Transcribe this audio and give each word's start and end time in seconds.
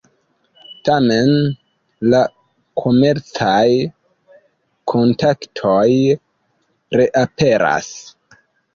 Tamen, 0.87 1.29
la 2.13 2.21
komercaj 2.85 3.63
kontaktoj 4.95 5.87
reaperas. 7.03 7.97